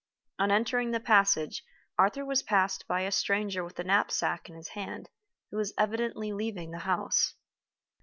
[0.39, 1.63] On entering the passage,
[1.95, 5.09] Arthur was passed by a stranger with a knapsack in his hand,
[5.51, 7.35] who was evidently leaving the house.